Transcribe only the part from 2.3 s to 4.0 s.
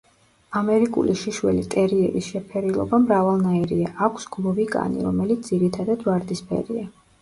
შეფერილობა მრავალნაირია,